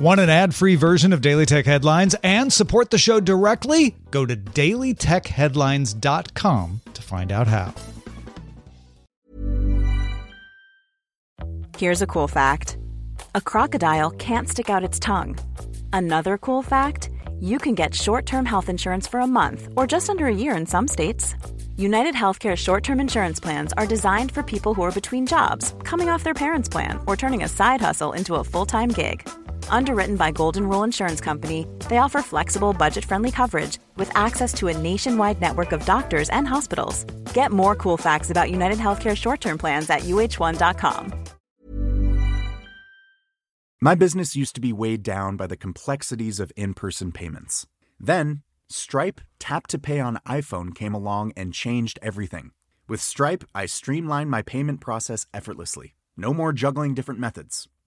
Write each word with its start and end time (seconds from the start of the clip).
Want 0.00 0.18
an 0.18 0.30
ad 0.30 0.54
free 0.54 0.76
version 0.76 1.12
of 1.12 1.20
Daily 1.20 1.44
Tech 1.44 1.66
Headlines 1.66 2.16
and 2.22 2.50
support 2.50 2.88
the 2.88 2.96
show 2.96 3.20
directly? 3.20 3.96
Go 4.10 4.24
to 4.24 4.34
dailytechheadlines.com 4.34 6.80
to 6.94 7.02
find 7.02 7.30
out 7.30 7.46
how. 7.46 7.74
Here's 11.76 12.00
a 12.00 12.06
cool 12.06 12.28
fact 12.28 12.78
a 13.34 13.42
crocodile 13.42 14.12
can't 14.12 14.48
stick 14.48 14.70
out 14.70 14.84
its 14.84 14.98
tongue. 14.98 15.38
Another 15.92 16.38
cool 16.38 16.62
fact 16.62 17.10
you 17.38 17.58
can 17.58 17.74
get 17.74 17.94
short 17.94 18.24
term 18.24 18.46
health 18.46 18.70
insurance 18.70 19.06
for 19.06 19.20
a 19.20 19.26
month 19.26 19.68
or 19.76 19.86
just 19.86 20.08
under 20.08 20.24
a 20.24 20.34
year 20.34 20.56
in 20.56 20.64
some 20.64 20.88
states. 20.88 21.34
United 21.76 22.14
Healthcare 22.14 22.56
short 22.56 22.84
term 22.84 23.00
insurance 23.00 23.38
plans 23.38 23.74
are 23.74 23.86
designed 23.86 24.32
for 24.32 24.42
people 24.42 24.72
who 24.72 24.80
are 24.80 24.92
between 24.92 25.26
jobs, 25.26 25.74
coming 25.84 26.08
off 26.08 26.24
their 26.24 26.32
parents' 26.32 26.70
plan, 26.70 26.98
or 27.06 27.18
turning 27.18 27.42
a 27.42 27.48
side 27.48 27.82
hustle 27.82 28.14
into 28.14 28.36
a 28.36 28.44
full 28.44 28.64
time 28.64 28.88
gig. 28.88 29.28
Underwritten 29.70 30.16
by 30.16 30.30
Golden 30.30 30.68
Rule 30.68 30.84
Insurance 30.84 31.20
Company, 31.20 31.66
they 31.88 31.98
offer 31.98 32.20
flexible, 32.20 32.72
budget 32.72 33.04
friendly 33.04 33.30
coverage 33.30 33.78
with 33.96 34.14
access 34.14 34.52
to 34.54 34.68
a 34.68 34.76
nationwide 34.76 35.40
network 35.40 35.72
of 35.72 35.84
doctors 35.86 36.28
and 36.28 36.46
hospitals. 36.46 37.04
Get 37.32 37.52
more 37.52 37.74
cool 37.74 37.96
facts 37.96 38.30
about 38.30 38.50
United 38.50 38.78
Healthcare 38.78 39.16
short 39.16 39.40
term 39.40 39.56
plans 39.56 39.88
at 39.88 40.00
uh1.com. 40.00 41.14
My 43.82 43.94
business 43.94 44.36
used 44.36 44.54
to 44.56 44.60
be 44.60 44.74
weighed 44.74 45.02
down 45.02 45.38
by 45.38 45.46
the 45.46 45.56
complexities 45.56 46.38
of 46.38 46.52
in 46.54 46.74
person 46.74 47.12
payments. 47.12 47.66
Then, 47.98 48.42
Stripe 48.68 49.22
Tap 49.38 49.66
to 49.68 49.78
Pay 49.78 50.00
on 50.00 50.18
iPhone 50.28 50.74
came 50.74 50.92
along 50.92 51.32
and 51.34 51.54
changed 51.54 51.98
everything. 52.02 52.50
With 52.86 53.00
Stripe, 53.00 53.42
I 53.54 53.64
streamlined 53.64 54.30
my 54.30 54.42
payment 54.42 54.82
process 54.82 55.24
effortlessly. 55.32 55.94
No 56.14 56.34
more 56.34 56.52
juggling 56.52 56.92
different 56.92 57.20
methods. 57.20 57.68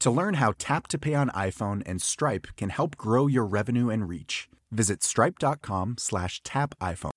To 0.00 0.12
learn 0.12 0.34
how 0.34 0.52
Tap 0.58 0.86
to 0.88 0.98
Pay 0.98 1.14
on 1.14 1.28
iPhone 1.30 1.82
and 1.84 2.00
Stripe 2.00 2.46
can 2.56 2.70
help 2.70 2.96
grow 2.96 3.26
your 3.26 3.44
revenue 3.44 3.90
and 3.90 4.08
reach, 4.08 4.48
visit 4.70 5.02
stripe.com 5.02 5.96
slash 5.98 6.40
tap 6.44 6.74
iPhone. 6.80 7.10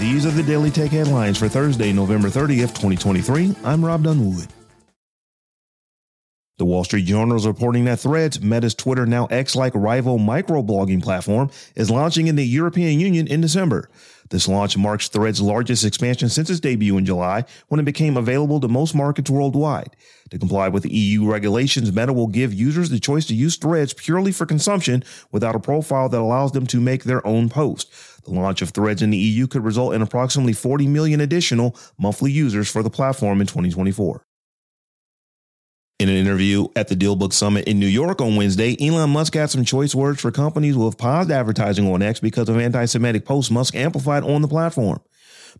These 0.00 0.26
are 0.26 0.30
the 0.30 0.42
Daily 0.42 0.70
Tech 0.70 0.90
headlines 0.90 1.38
for 1.38 1.48
Thursday, 1.48 1.92
November 1.92 2.28
30th, 2.28 2.74
2023. 2.74 3.54
I'm 3.64 3.84
Rob 3.84 4.04
Dunwood. 4.04 4.48
The 6.58 6.66
Wall 6.66 6.84
Street 6.84 7.06
Journal 7.06 7.36
is 7.36 7.46
reporting 7.46 7.86
that 7.86 8.00
Threads, 8.00 8.42
Meta's 8.42 8.74
Twitter 8.74 9.06
now 9.06 9.24
X-like 9.26 9.74
rival 9.74 10.18
microblogging 10.18 11.02
platform, 11.02 11.50
is 11.74 11.90
launching 11.90 12.26
in 12.26 12.36
the 12.36 12.46
European 12.46 13.00
Union 13.00 13.26
in 13.26 13.40
December. 13.40 13.88
This 14.28 14.46
launch 14.46 14.76
marks 14.76 15.08
Threads' 15.08 15.40
largest 15.40 15.82
expansion 15.82 16.28
since 16.28 16.50
its 16.50 16.60
debut 16.60 16.98
in 16.98 17.06
July, 17.06 17.46
when 17.68 17.80
it 17.80 17.86
became 17.86 18.18
available 18.18 18.60
to 18.60 18.68
most 18.68 18.94
markets 18.94 19.30
worldwide. 19.30 19.96
To 20.30 20.38
comply 20.38 20.68
with 20.68 20.84
EU 20.84 21.30
regulations, 21.30 21.90
Meta 21.90 22.12
will 22.12 22.26
give 22.26 22.52
users 22.52 22.90
the 22.90 23.00
choice 23.00 23.24
to 23.26 23.34
use 23.34 23.56
Threads 23.56 23.94
purely 23.94 24.30
for 24.30 24.44
consumption 24.44 25.04
without 25.30 25.56
a 25.56 25.60
profile 25.60 26.10
that 26.10 26.20
allows 26.20 26.52
them 26.52 26.66
to 26.66 26.80
make 26.80 27.04
their 27.04 27.26
own 27.26 27.48
post. 27.48 27.90
The 28.24 28.30
launch 28.30 28.60
of 28.60 28.70
Threads 28.70 29.00
in 29.00 29.08
the 29.08 29.18
EU 29.18 29.46
could 29.46 29.64
result 29.64 29.94
in 29.94 30.02
approximately 30.02 30.52
40 30.52 30.86
million 30.86 31.22
additional 31.22 31.74
monthly 31.98 32.30
users 32.30 32.70
for 32.70 32.82
the 32.82 32.90
platform 32.90 33.40
in 33.40 33.46
2024. 33.46 34.22
In 36.02 36.08
an 36.08 36.16
interview 36.16 36.66
at 36.74 36.88
the 36.88 36.96
DealBook 36.96 37.32
Summit 37.32 37.68
in 37.68 37.78
New 37.78 37.86
York 37.86 38.20
on 38.20 38.34
Wednesday, 38.34 38.76
Elon 38.80 39.10
Musk 39.10 39.34
had 39.34 39.50
some 39.50 39.64
choice 39.64 39.94
words 39.94 40.20
for 40.20 40.32
companies 40.32 40.74
who 40.74 40.84
have 40.86 40.98
paused 40.98 41.30
advertising 41.30 41.86
on 41.86 42.02
X 42.02 42.18
because 42.18 42.48
of 42.48 42.58
anti 42.58 42.86
Semitic 42.86 43.24
posts 43.24 43.52
Musk 43.52 43.76
amplified 43.76 44.24
on 44.24 44.42
the 44.42 44.48
platform. 44.48 44.98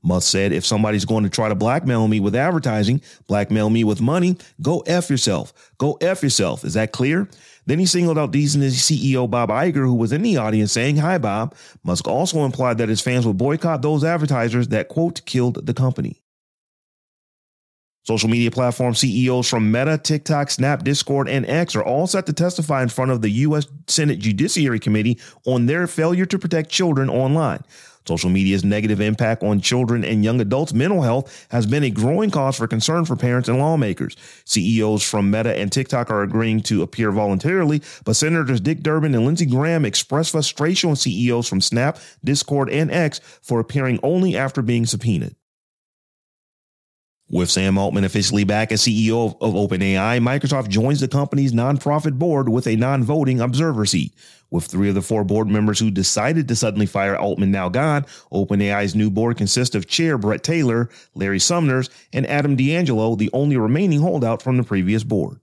Musk 0.02 0.28
said, 0.28 0.50
if 0.50 0.66
somebody's 0.66 1.04
going 1.04 1.22
to 1.22 1.30
try 1.30 1.48
to 1.48 1.54
blackmail 1.54 2.08
me 2.08 2.18
with 2.18 2.34
advertising, 2.34 3.00
blackmail 3.28 3.70
me 3.70 3.84
with 3.84 4.00
money, 4.00 4.36
go 4.60 4.80
F 4.80 5.08
yourself. 5.08 5.52
Go 5.78 5.96
F 6.00 6.24
yourself. 6.24 6.64
Is 6.64 6.74
that 6.74 6.90
clear? 6.90 7.28
Then 7.66 7.78
he 7.78 7.86
singled 7.86 8.18
out 8.18 8.32
Disney 8.32 8.66
CEO 8.66 9.30
Bob 9.30 9.48
Iger, 9.50 9.86
who 9.86 9.94
was 9.94 10.10
in 10.10 10.22
the 10.22 10.38
audience 10.38 10.72
saying, 10.72 10.96
Hi, 10.96 11.18
Bob. 11.18 11.54
Musk 11.84 12.08
also 12.08 12.44
implied 12.44 12.78
that 12.78 12.88
his 12.88 13.00
fans 13.00 13.28
would 13.28 13.38
boycott 13.38 13.80
those 13.80 14.02
advertisers 14.02 14.66
that, 14.68 14.88
quote, 14.88 15.24
killed 15.24 15.64
the 15.64 15.72
company. 15.72 16.21
Social 18.04 18.28
media 18.28 18.50
platform 18.50 18.94
CEOs 18.94 19.48
from 19.48 19.70
Meta, 19.70 19.96
TikTok, 19.96 20.50
Snap, 20.50 20.82
Discord, 20.82 21.28
and 21.28 21.46
X 21.46 21.76
are 21.76 21.84
all 21.84 22.08
set 22.08 22.26
to 22.26 22.32
testify 22.32 22.82
in 22.82 22.88
front 22.88 23.12
of 23.12 23.22
the 23.22 23.30
U.S. 23.30 23.66
Senate 23.86 24.18
Judiciary 24.18 24.80
Committee 24.80 25.20
on 25.46 25.66
their 25.66 25.86
failure 25.86 26.26
to 26.26 26.38
protect 26.38 26.68
children 26.68 27.08
online. 27.08 27.62
Social 28.06 28.30
media's 28.30 28.64
negative 28.64 29.00
impact 29.00 29.44
on 29.44 29.60
children 29.60 30.04
and 30.04 30.24
young 30.24 30.40
adults' 30.40 30.74
mental 30.74 31.02
health 31.02 31.46
has 31.50 31.66
been 31.66 31.84
a 31.84 31.90
growing 31.90 32.30
cause 32.30 32.56
for 32.56 32.66
concern 32.66 33.04
for 33.04 33.14
parents 33.14 33.48
and 33.48 33.58
lawmakers. 33.58 34.16
CEOs 34.44 35.08
from 35.08 35.30
Meta 35.30 35.56
and 35.56 35.70
TikTok 35.70 36.10
are 36.10 36.22
agreeing 36.22 36.60
to 36.62 36.82
appear 36.82 37.12
voluntarily, 37.12 37.80
but 38.04 38.16
Senators 38.16 38.60
Dick 38.60 38.80
Durbin 38.80 39.14
and 39.14 39.24
Lindsey 39.24 39.46
Graham 39.46 39.84
expressed 39.84 40.32
frustration 40.32 40.90
with 40.90 40.98
CEOs 40.98 41.48
from 41.48 41.60
Snap, 41.60 41.98
Discord, 42.24 42.68
and 42.70 42.90
X 42.90 43.20
for 43.40 43.60
appearing 43.60 44.00
only 44.02 44.36
after 44.36 44.62
being 44.62 44.86
subpoenaed. 44.86 45.36
With 47.34 47.50
Sam 47.50 47.78
Altman 47.78 48.04
officially 48.04 48.44
back 48.44 48.72
as 48.72 48.82
CEO 48.82 49.24
of, 49.24 49.36
of, 49.40 49.54
OpenAI, 49.54 50.20
Microsoft 50.20 50.68
joins 50.68 51.00
the 51.00 51.08
company's 51.08 51.54
nonprofit 51.54 52.18
board 52.18 52.50
with 52.50 52.66
a 52.66 52.76
non 52.76 53.02
voting 53.02 53.40
observer 53.40 53.86
seat. 53.86 54.12
With 54.50 54.66
three 54.66 54.90
of 54.90 54.94
the 54.94 55.00
four 55.00 55.24
board 55.24 55.48
members 55.48 55.78
who 55.78 55.90
decided 55.90 56.46
to 56.48 56.54
suddenly 56.54 56.84
fire 56.84 57.16
Altman 57.16 57.50
now 57.50 57.70
gone, 57.70 58.04
OpenAI's 58.30 58.94
new 58.94 59.08
board 59.08 59.38
consists 59.38 59.74
of 59.74 59.86
Chair 59.86 60.18
Bret 60.18 60.42
Taylor, 60.42 60.90
Larry 61.14 61.38
Summers, 61.38 61.88
and 62.12 62.26
Adam 62.26 62.54
D'Angelo, 62.54 63.14
the 63.16 63.30
only 63.32 63.56
remaining 63.56 64.02
holdout 64.02 64.42
from 64.42 64.58
the 64.58 64.62
previous 64.62 65.02
board. 65.02 65.40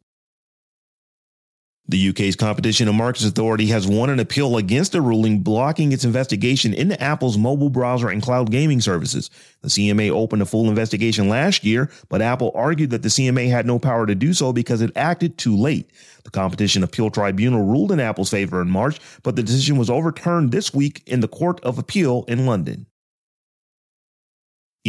The 1.90 2.10
UK's 2.10 2.36
Competition 2.36 2.88
and 2.88 2.96
Markets 2.96 3.26
Authority 3.26 3.66
has 3.68 3.88
won 3.88 4.12
an 4.12 4.20
appeal 4.20 4.58
against 4.58 4.94
a 4.94 5.02
ruling 5.02 5.40
blocking 5.40 5.92
its 5.92 6.06
investigation 6.06 6.72
into 6.72 7.02
Apple's 7.02 7.36
mobile 7.36 7.72
browser 7.72 8.10
and 8.10 8.22
cloud 8.22 8.52
gaming 8.52 8.80
services. 8.80 9.32
The 9.64 9.70
CMA 9.70 10.12
opened 10.12 10.44
a 10.44 10.46
full 10.46 10.70
investigation 10.70 11.30
last 11.30 11.64
year, 11.64 11.90
but 12.08 12.22
Apple 12.22 12.52
argued 12.54 12.92
that 12.92 13.02
the 13.02 13.10
CMA 13.10 13.50
had 13.50 13.66
no 13.66 13.80
power 13.80 14.06
to 14.06 14.14
do 14.14 14.34
so 14.34 14.54
because 14.54 14.84
it 14.84 14.96
acted 14.96 15.40
too 15.40 15.58
late. 15.58 15.90
The 16.26 16.30
Competition 16.30 16.84
Appeal 16.84 17.10
Tribunal 17.10 17.66
ruled 17.66 17.92
in 17.92 18.00
Apple's 18.00 18.30
favor 18.30 18.62
in 18.62 18.70
March, 18.70 19.00
but 19.24 19.36
the 19.36 19.42
decision 19.42 19.76
was 19.76 19.90
overturned 19.90 20.52
this 20.52 20.72
week 20.72 21.02
in 21.08 21.22
the 21.22 21.28
Court 21.28 21.60
of 21.62 21.80
Appeal 21.80 22.24
in 22.28 22.46
London. 22.46 22.86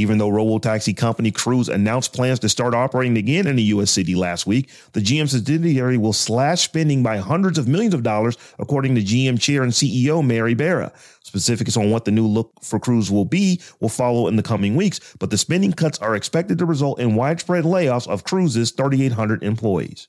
Even 0.01 0.17
though 0.17 0.31
robo-taxi 0.31 0.95
company 0.95 1.31
Cruise 1.31 1.69
announced 1.69 2.15
plans 2.15 2.39
to 2.39 2.49
start 2.49 2.75
operating 2.75 3.19
again 3.19 3.47
in 3.47 3.59
a 3.59 3.63
U.S. 3.75 3.91
city 3.91 4.15
last 4.15 4.47
week, 4.47 4.71
the 4.95 5.01
GM 5.01 5.29
subsidiary 5.29 5.99
will 5.99 6.15
slash 6.15 6.63
spending 6.63 7.03
by 7.03 7.19
hundreds 7.19 7.59
of 7.59 7.69
millions 7.69 7.93
of 7.93 8.03
dollars, 8.03 8.39
according 8.59 8.95
to 8.95 9.03
GM 9.03 9.39
chair 9.39 9.63
and 9.63 9.73
CEO 9.73 10.27
Mary 10.27 10.55
Barra. 10.55 10.91
Specifics 11.23 11.77
on 11.77 11.91
what 11.91 12.07
the 12.07 12.11
new 12.13 12.27
look 12.27 12.51
for 12.63 12.81
Cruise 12.81 13.11
will 13.11 13.27
be 13.27 13.61
will 13.81 13.91
follow 13.91 14.27
in 14.27 14.37
the 14.37 14.43
coming 14.43 14.75
weeks, 14.75 15.01
but 15.19 15.29
the 15.29 15.37
spending 15.37 15.75
cuts 15.75 15.99
are 15.99 16.17
expected 16.17 16.57
to 16.57 16.65
result 16.65 16.99
in 16.99 17.15
widespread 17.15 17.65
layoffs 17.65 18.09
of 18.09 18.25
Cruise's 18.25 18.71
3,800 18.71 19.43
employees. 19.43 20.09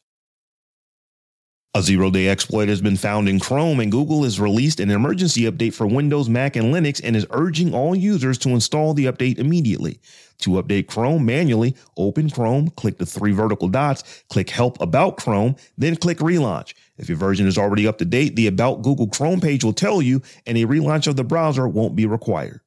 A 1.73 1.81
zero 1.81 2.11
day 2.11 2.27
exploit 2.27 2.67
has 2.67 2.81
been 2.81 2.97
found 2.97 3.29
in 3.29 3.39
Chrome, 3.39 3.79
and 3.79 3.89
Google 3.89 4.23
has 4.23 4.41
released 4.41 4.81
an 4.81 4.91
emergency 4.91 5.43
update 5.43 5.73
for 5.73 5.87
Windows, 5.87 6.27
Mac, 6.27 6.57
and 6.57 6.73
Linux 6.73 6.99
and 7.01 7.15
is 7.15 7.25
urging 7.29 7.73
all 7.73 7.95
users 7.95 8.37
to 8.39 8.49
install 8.49 8.93
the 8.93 9.05
update 9.05 9.39
immediately. 9.39 10.01
To 10.39 10.61
update 10.61 10.87
Chrome 10.87 11.25
manually, 11.25 11.77
open 11.95 12.29
Chrome, 12.29 12.71
click 12.71 12.97
the 12.97 13.05
three 13.05 13.31
vertical 13.31 13.69
dots, 13.69 14.25
click 14.29 14.49
Help 14.49 14.81
About 14.81 15.15
Chrome, 15.15 15.55
then 15.77 15.95
click 15.95 16.17
Relaunch. 16.17 16.73
If 16.97 17.07
your 17.07 17.17
version 17.17 17.47
is 17.47 17.57
already 17.57 17.87
up 17.87 17.99
to 17.99 18.05
date, 18.05 18.35
the 18.35 18.47
About 18.47 18.81
Google 18.81 19.07
Chrome 19.07 19.39
page 19.39 19.63
will 19.63 19.71
tell 19.71 20.01
you, 20.01 20.21
and 20.45 20.57
a 20.57 20.65
relaunch 20.65 21.07
of 21.07 21.15
the 21.15 21.23
browser 21.23 21.69
won't 21.69 21.95
be 21.95 22.05
required. 22.05 22.59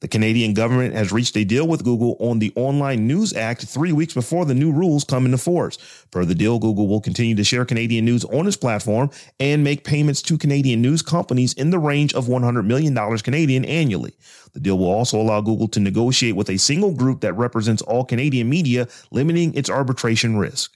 The 0.00 0.08
Canadian 0.08 0.54
government 0.54 0.94
has 0.94 1.12
reached 1.12 1.36
a 1.36 1.44
deal 1.44 1.68
with 1.68 1.84
Google 1.84 2.16
on 2.20 2.38
the 2.38 2.54
Online 2.56 3.06
News 3.06 3.34
Act 3.34 3.66
three 3.66 3.92
weeks 3.92 4.14
before 4.14 4.46
the 4.46 4.54
new 4.54 4.72
rules 4.72 5.04
come 5.04 5.26
into 5.26 5.36
force. 5.36 5.76
Per 6.10 6.24
the 6.24 6.34
deal, 6.34 6.58
Google 6.58 6.88
will 6.88 7.02
continue 7.02 7.36
to 7.36 7.44
share 7.44 7.66
Canadian 7.66 8.06
news 8.06 8.24
on 8.24 8.46
its 8.46 8.56
platform 8.56 9.10
and 9.38 9.62
make 9.62 9.84
payments 9.84 10.22
to 10.22 10.38
Canadian 10.38 10.80
news 10.80 11.02
companies 11.02 11.52
in 11.52 11.68
the 11.68 11.78
range 11.78 12.14
of 12.14 12.28
$100 12.28 12.64
million 12.64 12.94
Canadian 13.18 13.66
annually. 13.66 14.14
The 14.54 14.60
deal 14.60 14.78
will 14.78 14.90
also 14.90 15.20
allow 15.20 15.42
Google 15.42 15.68
to 15.68 15.80
negotiate 15.80 16.34
with 16.34 16.48
a 16.48 16.56
single 16.56 16.92
group 16.92 17.20
that 17.20 17.34
represents 17.34 17.82
all 17.82 18.06
Canadian 18.06 18.48
media, 18.48 18.88
limiting 19.10 19.52
its 19.52 19.68
arbitration 19.68 20.38
risk. 20.38 20.74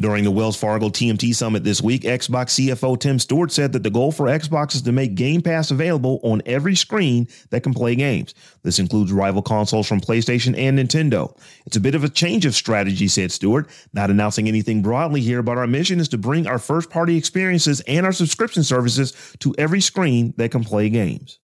During 0.00 0.24
the 0.24 0.30
Wells 0.30 0.56
Fargo 0.56 0.88
TMT 0.88 1.34
Summit 1.34 1.62
this 1.62 1.82
week, 1.82 2.04
Xbox 2.04 2.56
CFO 2.56 2.98
Tim 2.98 3.18
Stewart 3.18 3.52
said 3.52 3.74
that 3.74 3.82
the 3.82 3.90
goal 3.90 4.12
for 4.12 4.28
Xbox 4.28 4.74
is 4.74 4.80
to 4.82 4.92
make 4.92 5.14
Game 5.14 5.42
Pass 5.42 5.70
available 5.70 6.20
on 6.22 6.40
every 6.46 6.74
screen 6.74 7.28
that 7.50 7.62
can 7.62 7.74
play 7.74 7.94
games. 7.94 8.32
This 8.62 8.78
includes 8.78 9.12
rival 9.12 9.42
consoles 9.42 9.86
from 9.86 10.00
PlayStation 10.00 10.56
and 10.56 10.78
Nintendo. 10.78 11.38
It's 11.66 11.76
a 11.76 11.80
bit 11.80 11.94
of 11.94 12.02
a 12.02 12.08
change 12.08 12.46
of 12.46 12.54
strategy, 12.54 13.08
said 13.08 13.30
Stewart, 13.30 13.68
not 13.92 14.08
announcing 14.08 14.48
anything 14.48 14.80
broadly 14.80 15.20
here, 15.20 15.42
but 15.42 15.58
our 15.58 15.66
mission 15.66 16.00
is 16.00 16.08
to 16.08 16.18
bring 16.18 16.46
our 16.46 16.58
first 16.58 16.88
party 16.88 17.18
experiences 17.18 17.82
and 17.82 18.06
our 18.06 18.12
subscription 18.12 18.62
services 18.62 19.12
to 19.40 19.54
every 19.58 19.82
screen 19.82 20.32
that 20.38 20.50
can 20.50 20.64
play 20.64 20.88
games. 20.88 21.40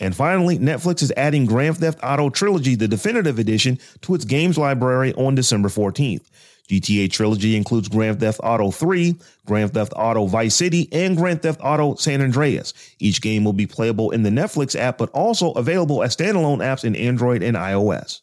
And 0.00 0.16
finally, 0.16 0.58
Netflix 0.58 1.00
is 1.00 1.12
adding 1.16 1.46
Grand 1.46 1.76
Theft 1.76 2.00
Auto 2.02 2.28
Trilogy, 2.28 2.74
the 2.74 2.88
definitive 2.88 3.38
edition, 3.38 3.78
to 4.00 4.16
its 4.16 4.24
games 4.24 4.58
library 4.58 5.12
on 5.14 5.36
December 5.36 5.68
14th. 5.68 6.26
GTA 6.70 7.10
Trilogy 7.10 7.56
includes 7.56 7.88
Grand 7.88 8.20
Theft 8.20 8.40
Auto 8.44 8.70
3, 8.70 9.16
Grand 9.44 9.74
Theft 9.74 9.92
Auto 9.96 10.26
Vice 10.26 10.54
City, 10.54 10.88
and 10.92 11.16
Grand 11.16 11.42
Theft 11.42 11.60
Auto 11.62 11.96
San 11.96 12.22
Andreas. 12.22 12.72
Each 13.00 13.20
game 13.20 13.42
will 13.42 13.52
be 13.52 13.66
playable 13.66 14.12
in 14.12 14.22
the 14.22 14.30
Netflix 14.30 14.78
app, 14.78 14.96
but 14.96 15.10
also 15.10 15.50
available 15.52 16.02
as 16.02 16.16
standalone 16.16 16.58
apps 16.58 16.84
in 16.84 16.94
Android 16.94 17.42
and 17.42 17.56
iOS. 17.56 18.20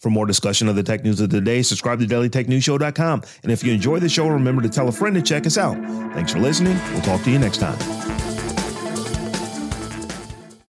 For 0.00 0.10
more 0.10 0.26
discussion 0.26 0.66
of 0.66 0.76
the 0.76 0.82
tech 0.82 1.04
news 1.04 1.20
of 1.20 1.30
the 1.30 1.40
day, 1.42 1.62
subscribe 1.62 2.00
to 2.00 2.06
dailytechnewsshow.com. 2.06 3.22
And 3.42 3.52
if 3.52 3.62
you 3.62 3.72
enjoy 3.72 3.98
the 4.00 4.08
show, 4.08 4.26
remember 4.28 4.62
to 4.62 4.68
tell 4.68 4.88
a 4.88 4.92
friend 4.92 5.14
to 5.14 5.22
check 5.22 5.46
us 5.46 5.58
out. 5.58 5.76
Thanks 6.14 6.32
for 6.32 6.40
listening. 6.40 6.78
We'll 6.92 7.02
talk 7.02 7.22
to 7.22 7.30
you 7.30 7.38
next 7.38 7.58
time. 7.58 7.78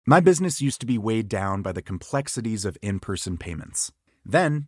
My 0.06 0.20
business 0.20 0.62
used 0.62 0.80
to 0.82 0.86
be 0.86 1.00
weighed 1.00 1.28
down 1.28 1.64
by 1.64 1.72
the 1.72 1.82
complexities 1.82 2.64
of 2.64 2.78
in 2.84 3.00
person 3.00 3.38
payments. 3.38 3.92
Then, 4.24 4.68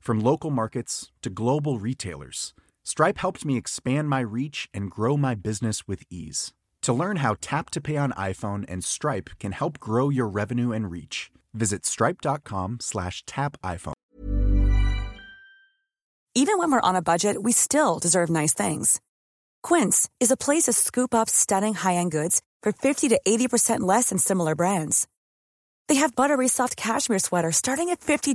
From 0.00 0.18
local 0.18 0.50
markets 0.50 1.12
to 1.20 1.28
global 1.28 1.78
retailers, 1.78 2.54
Stripe 2.82 3.18
helped 3.18 3.44
me 3.44 3.58
expand 3.58 4.08
my 4.08 4.20
reach 4.20 4.66
and 4.72 4.90
grow 4.90 5.18
my 5.18 5.34
business 5.34 5.86
with 5.86 6.02
ease. 6.08 6.54
To 6.82 6.94
learn 6.94 7.18
how 7.18 7.36
Tap 7.42 7.68
to 7.70 7.82
Pay 7.82 7.98
on 7.98 8.12
iPhone 8.12 8.64
and 8.66 8.82
Stripe 8.82 9.30
can 9.38 9.52
help 9.52 9.78
grow 9.78 10.08
your 10.08 10.26
revenue 10.26 10.72
and 10.72 10.90
reach, 10.90 11.30
visit 11.52 11.84
stripe.com 11.84 12.78
slash 12.80 13.22
tap 13.26 13.58
iPhone. 13.62 13.92
Even 16.34 16.56
when 16.56 16.72
we're 16.72 16.80
on 16.80 16.96
a 16.96 17.02
budget, 17.02 17.42
we 17.42 17.52
still 17.52 17.98
deserve 17.98 18.30
nice 18.30 18.54
things. 18.54 19.00
Quince 19.62 20.08
is 20.18 20.30
a 20.30 20.36
place 20.36 20.62
to 20.62 20.72
scoop 20.72 21.14
up 21.14 21.28
stunning 21.28 21.74
high-end 21.74 22.12
goods 22.12 22.40
for 22.62 22.72
50 22.72 23.10
to 23.10 23.20
80% 23.26 23.80
less 23.80 24.08
than 24.08 24.16
similar 24.16 24.54
brands. 24.54 25.06
They 25.88 25.96
have 25.96 26.16
buttery 26.16 26.48
soft 26.48 26.76
cashmere 26.76 27.18
sweaters 27.18 27.56
starting 27.56 27.90
at 27.90 28.00
$50 28.00 28.34